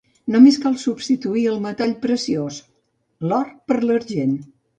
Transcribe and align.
Només 0.35 0.55
cal 0.61 0.77
substituir 0.83 1.43
el 1.51 1.59
metall 1.65 1.93
preciós: 2.07 2.59
l'or 3.29 3.53
per 3.69 3.79
l'argent. 3.87 4.35